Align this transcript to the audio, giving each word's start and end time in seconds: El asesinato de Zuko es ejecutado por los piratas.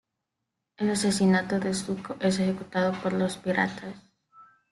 El 0.77 0.89
asesinato 0.89 1.59
de 1.59 1.75
Zuko 1.75 2.15
es 2.21 2.39
ejecutado 2.39 2.91
por 3.03 3.13
los 3.13 3.37
piratas. 3.37 3.93